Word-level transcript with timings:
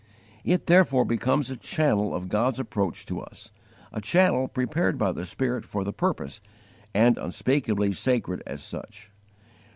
It 0.43 0.65
therefore 0.65 1.05
becomes 1.05 1.51
a 1.51 1.55
channel 1.55 2.15
of 2.15 2.27
God's 2.27 2.57
approach 2.59 3.05
to 3.05 3.19
us, 3.19 3.51
a 3.93 4.01
channel 4.01 4.47
prepared 4.47 4.97
by 4.97 5.11
the 5.11 5.27
Spirit 5.27 5.63
for 5.63 5.83
the 5.83 5.93
purpose, 5.93 6.41
and 6.91 7.19
unspeakably 7.19 7.93
sacred 7.93 8.41
as 8.47 8.63
such. 8.63 9.11